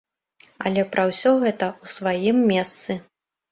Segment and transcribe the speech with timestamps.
[0.69, 3.01] Але пра ўсё гэта ў сваім месцы.